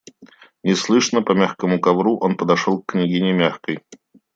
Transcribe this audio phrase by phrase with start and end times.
[0.63, 3.83] Неслышно, по мягкому ковру, он подошел к княгине Мягкой.